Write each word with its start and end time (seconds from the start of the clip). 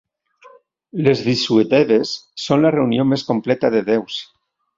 Les 1.07 1.21
visuedeves 1.27 2.15
són 2.47 2.65
la 2.65 2.73
reunió 2.77 3.07
més 3.13 3.27
completa 3.29 3.73
de 3.79 3.85
déus. 3.93 4.19